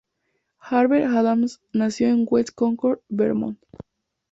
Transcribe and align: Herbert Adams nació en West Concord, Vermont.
Herbert 0.71 1.11
Adams 1.13 1.61
nació 1.73 2.07
en 2.07 2.25
West 2.27 2.49
Concord, 2.55 3.01
Vermont. 3.07 3.59